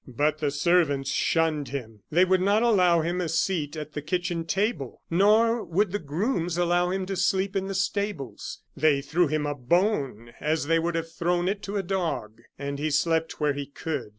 [0.07, 1.99] But the servants shunned him.
[2.11, 6.57] They would not allow him a seat at the kitchen table, nor would the grooms
[6.57, 8.63] allow him to sleep in the stables.
[8.75, 12.79] They threw him a bone, as they would have thrown it to a dog; and
[12.79, 14.09] he slept where he could.